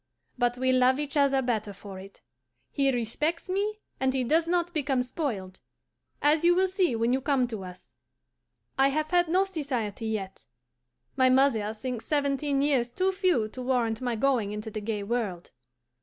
[0.35, 2.23] But we love each other better for it;
[2.71, 5.59] he respects me, and he does not become spoiled,
[6.23, 7.93] as you will see when you come to us.
[8.79, 10.43] I have had no society yet.
[11.15, 15.51] My mother thinks seventeen years too few to warrant my going into the gay world.